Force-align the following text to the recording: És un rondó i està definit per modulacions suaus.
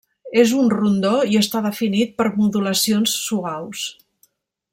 És 0.43 0.53
un 0.59 0.71
rondó 0.73 1.11
i 1.33 1.37
està 1.41 1.61
definit 1.67 2.17
per 2.23 2.29
modulacions 2.41 3.15
suaus. 3.29 3.89